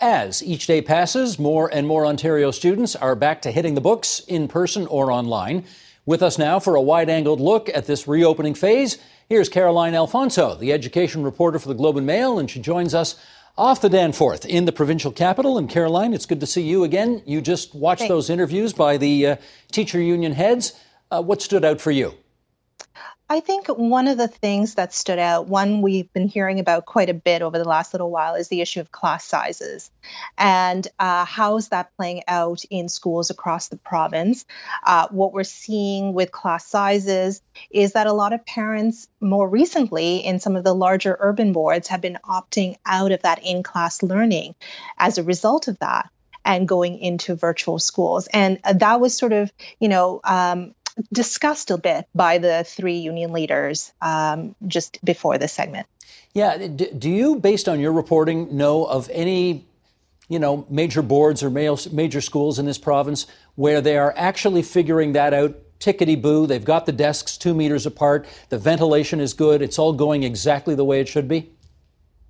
[0.00, 4.20] As each day passes, more and more Ontario students are back to hitting the books
[4.20, 5.64] in person or online.
[6.06, 10.54] With us now for a wide angled look at this reopening phase, here's Caroline Alphonso,
[10.54, 13.16] the education reporter for the Globe and Mail, and she joins us
[13.56, 15.58] off the Danforth in the provincial capital.
[15.58, 17.20] And Caroline, it's good to see you again.
[17.26, 18.10] You just watched Thanks.
[18.10, 19.36] those interviews by the uh,
[19.72, 20.78] teacher union heads.
[21.10, 22.14] Uh, what stood out for you?
[23.30, 27.10] I think one of the things that stood out, one we've been hearing about quite
[27.10, 29.90] a bit over the last little while, is the issue of class sizes.
[30.38, 34.46] And uh, how is that playing out in schools across the province?
[34.82, 40.24] Uh, what we're seeing with class sizes is that a lot of parents, more recently
[40.24, 44.02] in some of the larger urban boards, have been opting out of that in class
[44.02, 44.54] learning
[44.96, 46.08] as a result of that
[46.48, 48.26] and going into virtual schools.
[48.32, 50.74] And uh, that was sort of, you know, um,
[51.12, 55.86] discussed a bit by the three union leaders um, just before this segment.
[56.34, 59.66] Yeah, do you, based on your reporting, know of any,
[60.28, 65.12] you know, major boards or major schools in this province where they are actually figuring
[65.12, 65.56] that out?
[65.80, 69.92] Tickety boo, they've got the desks two meters apart, the ventilation is good, it's all
[69.92, 71.52] going exactly the way it should be?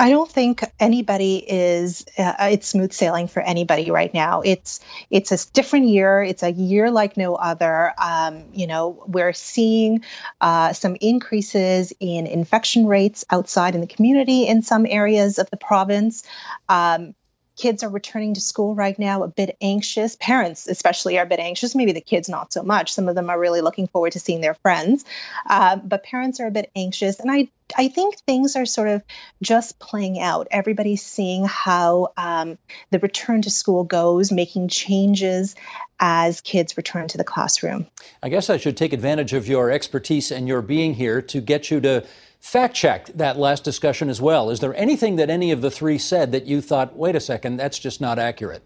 [0.00, 4.40] I don't think anybody is uh, it's smooth sailing for anybody right now.
[4.40, 6.22] It's it's a different year.
[6.22, 7.92] It's a year like no other.
[7.98, 10.02] Um, you know, we're seeing
[10.40, 15.58] uh, some increases in infection rates outside in the community in some areas of the
[15.58, 16.22] province.
[16.70, 17.14] Um,
[17.60, 20.16] kids are returning to school right now a bit anxious.
[20.18, 21.74] Parents, especially, are a bit anxious.
[21.74, 22.92] Maybe the kids not so much.
[22.92, 25.04] Some of them are really looking forward to seeing their friends,
[25.46, 27.20] uh, but parents are a bit anxious.
[27.20, 29.02] And I, I think things are sort of
[29.42, 30.48] just playing out.
[30.50, 32.56] Everybody's seeing how um,
[32.90, 35.54] the return to school goes, making changes
[36.00, 37.86] as kids return to the classroom.
[38.22, 41.70] I guess I should take advantage of your expertise and your being here to get
[41.70, 42.06] you to
[42.40, 44.50] fact check that last discussion as well.
[44.50, 47.56] Is there anything that any of the three said that you thought, wait a second,
[47.56, 48.62] that's just not accurate?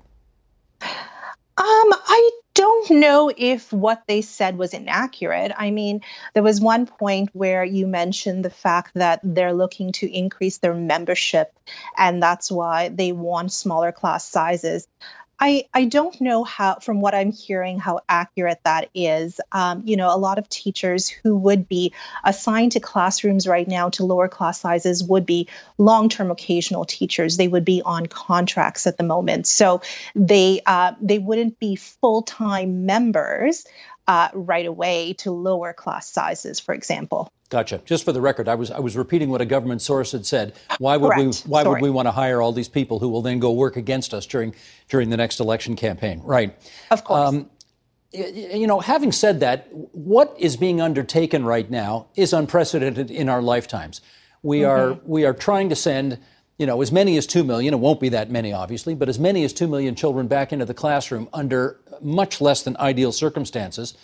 [1.56, 5.52] Um, I don't know if what they said was inaccurate.
[5.56, 6.00] I mean,
[6.32, 10.74] there was one point where you mentioned the fact that they're looking to increase their
[10.74, 11.52] membership,
[11.98, 14.86] and that's why they want smaller class sizes.
[15.38, 19.40] I, I don't know how, from what I'm hearing, how accurate that is.
[19.52, 23.88] Um, you know, a lot of teachers who would be assigned to classrooms right now
[23.90, 27.36] to lower class sizes would be long term occasional teachers.
[27.36, 29.46] They would be on contracts at the moment.
[29.46, 29.82] So
[30.14, 33.64] they, uh, they wouldn't be full time members
[34.06, 37.30] uh, right away to lower class sizes, for example.
[37.50, 37.80] Gotcha.
[37.84, 40.54] Just for the record, I was I was repeating what a government source had said.
[40.78, 41.44] Why would Correct.
[41.46, 41.74] we Why Sorry.
[41.74, 44.26] would we want to hire all these people who will then go work against us
[44.26, 44.54] during
[44.88, 46.20] during the next election campaign?
[46.24, 46.56] Right.
[46.90, 47.28] Of course.
[47.28, 47.50] Um,
[48.12, 53.42] you know, having said that, what is being undertaken right now is unprecedented in our
[53.42, 54.00] lifetimes.
[54.42, 56.18] We are we are trying to send,
[56.58, 57.74] you know, as many as two million.
[57.74, 60.64] It won't be that many, obviously, but as many as two million children back into
[60.64, 63.94] the classroom under much less than ideal circumstances.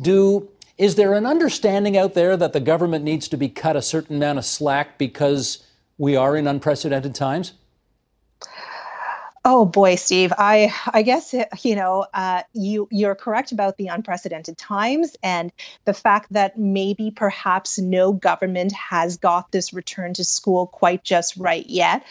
[0.00, 0.48] Do
[0.78, 4.16] is there an understanding out there that the government needs to be cut a certain
[4.16, 5.62] amount of slack because
[5.98, 7.52] we are in unprecedented times?
[9.44, 10.32] Oh boy, Steve.
[10.36, 15.50] I I guess uh, you know uh, you you're correct about the unprecedented times and
[15.86, 21.36] the fact that maybe perhaps no government has got this return to school quite just
[21.38, 22.04] right yet.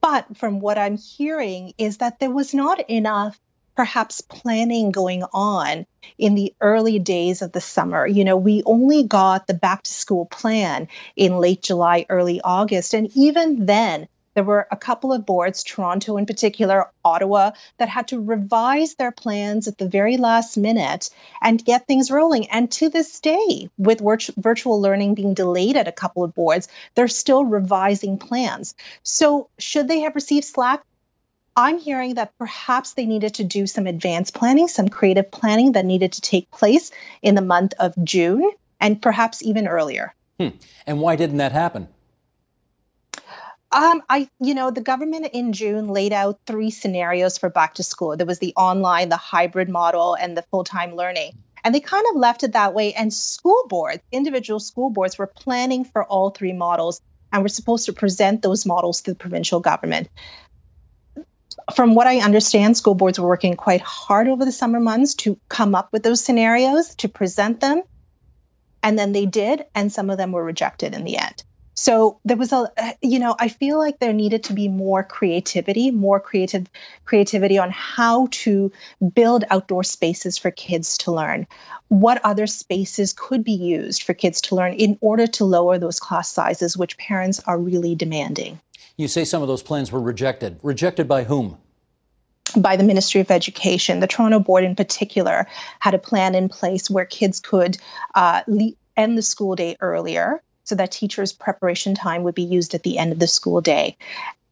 [0.00, 3.38] But from what I'm hearing is that there was not enough
[3.76, 5.86] perhaps planning going on
[6.18, 8.06] in the early days of the summer.
[8.06, 12.94] You know, we only got the back to school plan in late July, early August.
[12.94, 18.08] And even then, there were a couple of boards, Toronto in particular, Ottawa, that had
[18.08, 21.08] to revise their plans at the very last minute
[21.40, 22.50] and get things rolling.
[22.50, 26.68] And to this day, with virt- virtual learning being delayed at a couple of boards,
[26.94, 28.74] they're still revising plans.
[29.02, 30.84] So, should they have received slack?
[31.56, 35.86] I'm hearing that perhaps they needed to do some advanced planning, some creative planning that
[35.86, 36.90] needed to take place
[37.22, 40.14] in the month of June and perhaps even earlier.
[40.38, 40.48] Hmm.
[40.86, 41.88] And why didn't that happen?
[43.76, 47.82] Um, I, you know, the government in June laid out three scenarios for back to
[47.82, 48.16] school.
[48.16, 51.32] There was the online, the hybrid model, and the full time learning.
[51.62, 52.94] And they kind of left it that way.
[52.94, 57.84] And school boards, individual school boards, were planning for all three models and were supposed
[57.84, 60.08] to present those models to the provincial government.
[61.74, 65.38] from what I understand, school boards were working quite hard over the summer months to
[65.48, 67.82] come up with those scenarios, to present them.
[68.82, 71.42] And then they did, and some of them were rejected in the end.
[71.76, 72.70] So there was a,
[73.02, 76.66] you know, I feel like there needed to be more creativity, more creative
[77.04, 78.72] creativity on how to
[79.14, 81.46] build outdoor spaces for kids to learn.
[81.88, 86.00] What other spaces could be used for kids to learn in order to lower those
[86.00, 88.58] class sizes, which parents are really demanding.
[88.96, 90.58] You say some of those plans were rejected.
[90.62, 91.58] Rejected by whom?
[92.56, 94.00] by the Ministry of Education.
[94.00, 95.46] The Toronto Board, in particular,
[95.80, 97.76] had a plan in place where kids could
[98.14, 102.74] uh, le- end the school day earlier so that teachers' preparation time would be used
[102.74, 103.96] at the end of the school day.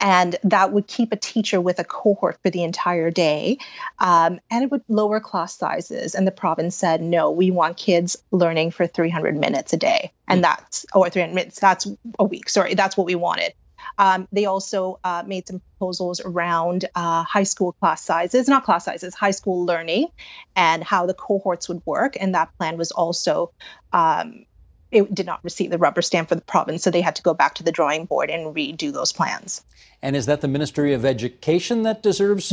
[0.00, 3.58] And that would keep a teacher with a cohort for the entire day.
[3.98, 6.14] Um, and it would lower class sizes.
[6.14, 10.12] And the province said, no, we want kids learning for 300 minutes a day.
[10.28, 11.86] And that's, or 300 minutes, that's
[12.18, 12.48] a week.
[12.48, 13.54] Sorry, that's what we wanted.
[13.98, 18.84] Um, they also uh, made some proposals around uh, high school class sizes, not class
[18.84, 20.08] sizes, high school learning,
[20.56, 22.16] and how the cohorts would work.
[22.20, 23.52] And that plan was also.
[23.92, 24.46] Um,
[24.94, 27.34] it did not receive the rubber stamp for the province, so they had to go
[27.34, 29.62] back to the drawing board and redo those plans.
[30.02, 32.52] And is that the Ministry of Education that deserves,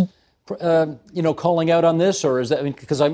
[0.59, 3.07] uh, you know, calling out on this, or is that I mean, because I,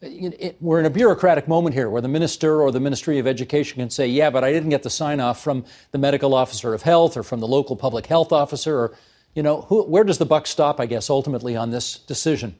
[0.00, 3.80] it, we're in a bureaucratic moment here where the minister or the Ministry of Education
[3.80, 6.82] can say, yeah, but I didn't get the sign off from the medical officer of
[6.82, 8.96] health or from the local public health officer or,
[9.34, 12.56] you know, who, where does the buck stop, I guess, ultimately on this decision?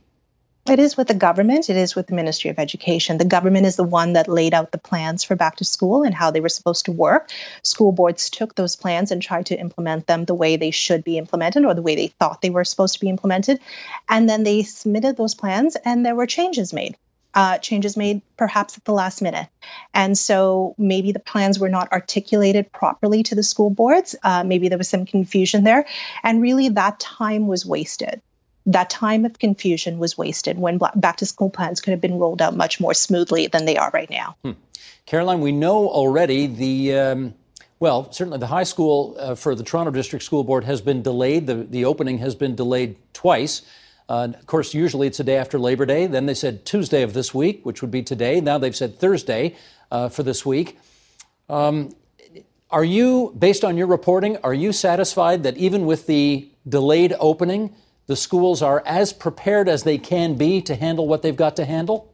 [0.68, 1.70] It is with the government.
[1.70, 3.18] It is with the Ministry of Education.
[3.18, 6.12] The government is the one that laid out the plans for back to school and
[6.12, 7.30] how they were supposed to work.
[7.62, 11.18] School boards took those plans and tried to implement them the way they should be
[11.18, 13.60] implemented or the way they thought they were supposed to be implemented.
[14.08, 16.96] And then they submitted those plans and there were changes made
[17.36, 19.46] uh, changes made perhaps at the last minute.
[19.92, 24.16] And so maybe the plans were not articulated properly to the school boards.
[24.22, 25.86] Uh, maybe there was some confusion there.
[26.22, 28.22] And really, that time was wasted.
[28.66, 32.42] That time of confusion was wasted when back to school plans could have been rolled
[32.42, 34.36] out much more smoothly than they are right now.
[34.42, 34.52] Hmm.
[35.06, 36.94] Caroline, we know already the.
[36.98, 37.34] Um,
[37.78, 41.46] well, certainly the high school uh, for the Toronto District School Board has been delayed.
[41.46, 43.62] The, the opening has been delayed twice.
[44.08, 46.06] Uh, of course, usually it's a day after Labor Day.
[46.06, 48.40] Then they said Tuesday of this week, which would be today.
[48.40, 49.56] Now they've said Thursday
[49.90, 50.78] uh, for this week.
[51.48, 51.94] Um,
[52.70, 57.74] are you, based on your reporting, are you satisfied that even with the delayed opening,
[58.06, 61.64] the schools are as prepared as they can be to handle what they've got to
[61.64, 62.12] handle?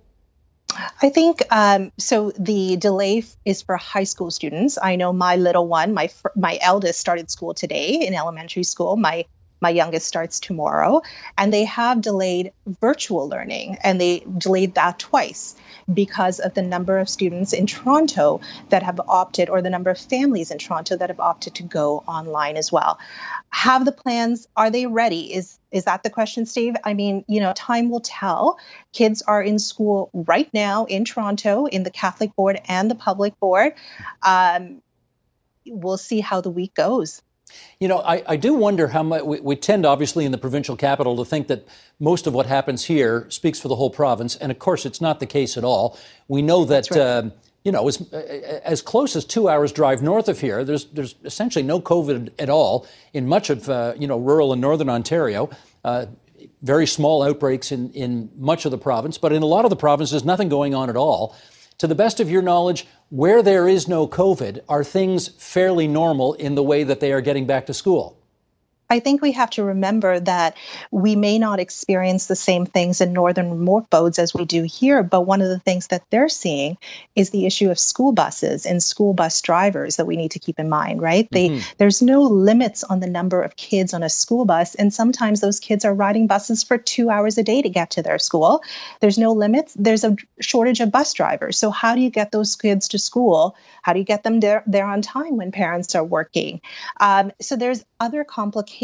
[1.03, 2.31] I think um, so.
[2.39, 4.79] The delay is for high school students.
[4.83, 8.97] I know my little one, my my eldest, started school today in elementary school.
[8.97, 9.27] My
[9.63, 11.01] my youngest starts tomorrow.
[11.39, 15.55] And they have delayed virtual learning, and they delayed that twice
[15.93, 19.99] because of the number of students in Toronto that have opted, or the number of
[19.99, 22.99] families in Toronto that have opted to go online as well.
[23.51, 24.47] Have the plans?
[24.57, 25.33] Are they ready?
[25.33, 26.75] Is is that the question, Steve?
[26.85, 28.59] I mean, you know, time will tell.
[28.93, 33.39] Kids are in school right now in Toronto, in the Catholic board and the public
[33.41, 33.73] board.
[34.23, 34.83] Um,
[35.67, 37.23] we'll see how the week goes.
[37.81, 40.77] You know, I, I do wonder how much we, we, tend, obviously, in the provincial
[40.77, 41.67] capital to think that
[41.99, 44.37] most of what happens here speaks for the whole province.
[44.37, 45.99] And of course, it's not the case at all.
[46.29, 46.91] We know that.
[46.91, 47.01] Right.
[47.01, 47.31] Uh,
[47.65, 51.63] you know, as, as close as two hours drive north of here, there's there's essentially
[51.63, 55.49] no COVID at all in much of uh, you know rural and northern Ontario.
[55.85, 56.07] Uh,
[56.63, 59.77] very small outbreaks in in much of the province, but in a lot of the
[59.77, 61.37] provinces, nothing going on at all.
[61.83, 66.35] To the best of your knowledge, where there is no COVID, are things fairly normal
[66.35, 68.22] in the way that they are getting back to school?
[68.93, 70.55] I think we have to remember that
[70.91, 75.23] we may not experience the same things in northern Morphodes as we do here, but
[75.23, 76.77] one of the things that they're seeing
[77.17, 80.59] is the issue of school buses and school bus drivers that we need to keep
[80.59, 81.31] in mind, right?
[81.31, 81.57] Mm-hmm.
[81.57, 85.41] They there's no limits on the number of kids on a school bus, and sometimes
[85.41, 88.63] those kids are riding buses for two hours a day to get to their school.
[89.01, 89.73] There's no limits.
[89.73, 91.59] There's a shortage of bus drivers.
[91.59, 93.57] So how do you get those kids to school?
[93.81, 96.61] How do you get them there, there on time when parents are working?
[97.01, 98.82] Um, so there's other complications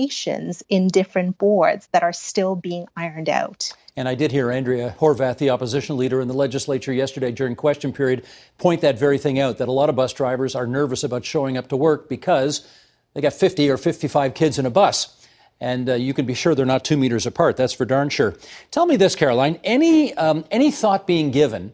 [0.68, 3.72] in different boards that are still being ironed out.
[3.96, 7.92] And I did hear Andrea Horwath, the opposition leader in the legislature yesterday during question
[7.92, 8.24] period,
[8.58, 11.56] point that very thing out that a lot of bus drivers are nervous about showing
[11.56, 12.64] up to work because
[13.14, 15.26] they got 50 or 55 kids in a bus.
[15.60, 17.56] And uh, you can be sure they're not two meters apart.
[17.56, 18.36] That's for darn sure.
[18.70, 19.58] Tell me this, Caroline.
[19.64, 21.72] Any, um, any thought being given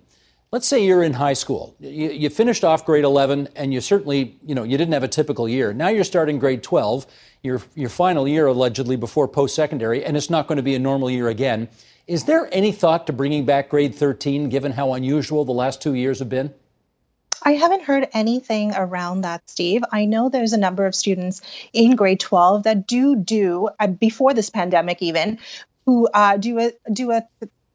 [0.55, 1.75] let's say you're in high school.
[1.81, 5.09] You, you, finished off grade 11 and you certainly, you know, you didn't have a
[5.09, 5.73] typical year.
[5.73, 7.09] Now you're starting grade 12,
[7.43, 11.11] your, your final year allegedly before post-secondary, and it's not going to be a normal
[11.11, 11.69] year again.
[12.07, 15.95] Is there any thought to bringing back grade 13 given how unusual the last two
[15.95, 16.55] years have been?
[17.43, 19.83] I haven't heard anything around that, Steve.
[19.91, 21.43] I know there's a number of students
[21.73, 25.41] in grade 12 that do do uh, before this pandemic even
[25.85, 27.25] who uh, do a do a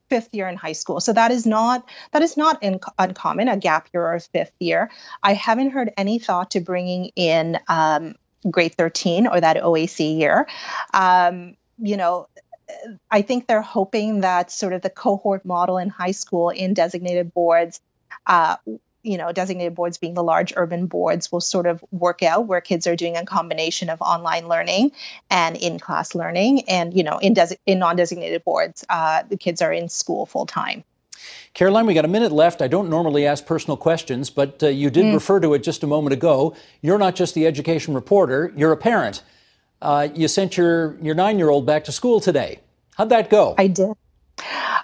[0.10, 1.00] fifth year in high school.
[1.00, 4.54] So that is not that is not in, uncommon a gap year or a fifth
[4.60, 4.90] year.
[5.24, 8.16] I haven't heard any thought to bringing in um,
[8.50, 10.48] grade 13 or that OAC year.
[10.94, 12.28] Um, you know,
[13.10, 17.34] I think they're hoping that sort of the cohort model in high school in designated
[17.34, 17.82] boards
[18.28, 18.58] uh,
[19.04, 22.62] you know, designated boards being the large urban boards will sort of work out where
[22.62, 24.92] kids are doing a combination of online learning
[25.30, 29.72] and in-class learning, and you know, in des- in non-designated boards, uh, the kids are
[29.72, 30.84] in school full time.
[31.54, 32.62] Caroline, we got a minute left.
[32.62, 35.14] I don't normally ask personal questions, but uh, you did mm.
[35.14, 36.56] refer to it just a moment ago.
[36.82, 39.24] You're not just the education reporter; you're a parent.
[39.82, 42.60] Uh, you sent your your nine year old back to school today.
[42.96, 43.56] How'd that go?
[43.58, 43.94] I did.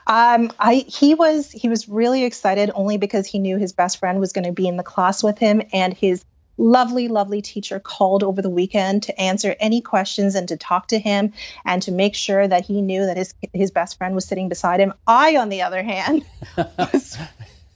[0.08, 4.20] Um, I he was he was really excited only because he knew his best friend
[4.20, 6.24] was going to be in the class with him, and his
[6.58, 11.00] lovely, lovely teacher called over the weekend to answer any questions and to talk to
[11.00, 11.34] him
[11.66, 14.80] and to make sure that he knew that his his best friend was sitting beside
[14.80, 14.94] him.
[15.08, 16.26] I, on the other hand,
[16.58, 17.18] was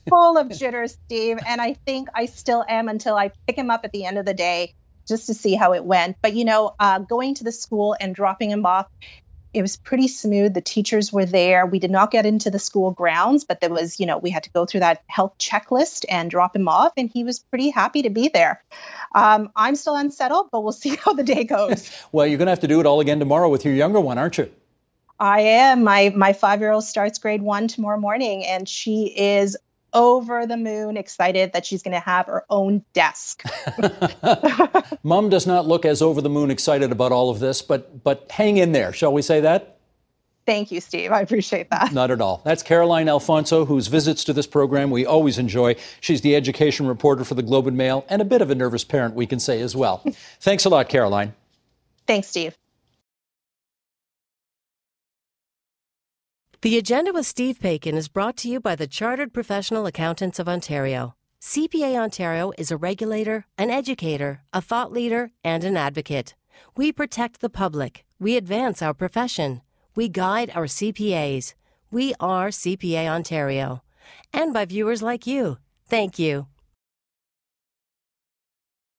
[0.08, 3.84] full of jitters, Steve, and I think I still am until I pick him up
[3.84, 4.74] at the end of the day
[5.08, 6.16] just to see how it went.
[6.22, 8.86] But you know, uh, going to the school and dropping him off
[9.52, 10.54] it was pretty smooth.
[10.54, 11.66] The teachers were there.
[11.66, 14.44] We did not get into the school grounds, but there was, you know, we had
[14.44, 18.02] to go through that health checklist and drop him off, and he was pretty happy
[18.02, 18.62] to be there.
[19.14, 21.90] Um, I'm still unsettled, but we'll see how the day goes.
[22.12, 24.18] well, you're going to have to do it all again tomorrow with your younger one,
[24.18, 24.50] aren't you?
[25.18, 25.84] I am.
[25.84, 29.54] My my five year old starts grade one tomorrow morning, and she is
[29.92, 33.42] over the moon excited that she's going to have her own desk.
[35.02, 38.30] Mom does not look as over the moon excited about all of this, but but
[38.30, 39.78] hang in there, shall we say that?
[40.46, 41.12] Thank you, Steve.
[41.12, 41.92] I appreciate that.
[41.92, 42.42] Not at all.
[42.44, 45.76] That's Caroline Alphonso, whose visits to this program we always enjoy.
[46.00, 48.82] She's the education reporter for the Globe and Mail and a bit of a nervous
[48.82, 50.02] parent, we can say as well.
[50.40, 51.34] Thanks a lot, Caroline.
[52.06, 52.56] Thanks, Steve.
[56.62, 60.46] The Agenda with Steve Paikin is brought to you by the Chartered Professional Accountants of
[60.46, 61.14] Ontario.
[61.40, 66.34] CPA Ontario is a regulator, an educator, a thought leader, and an advocate.
[66.76, 68.04] We protect the public.
[68.18, 69.62] We advance our profession.
[69.94, 71.54] We guide our CPAs.
[71.90, 73.82] We are CPA Ontario.
[74.30, 75.56] And by viewers like you.
[75.86, 76.46] Thank you.